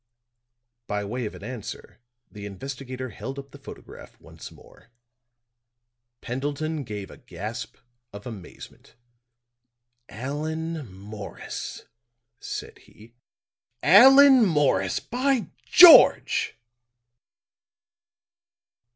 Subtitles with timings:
[0.87, 1.99] By way of an answer
[2.31, 4.89] the investigator held up the photograph once more.
[6.21, 7.77] Pendleton gave a gasp
[8.11, 8.95] of amazement.
[10.09, 11.83] "Allan Morris,"
[12.39, 13.13] said he.
[13.83, 16.57] "_Allan Morris, by George!